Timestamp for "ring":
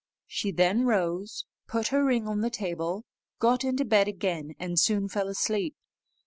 2.03-2.27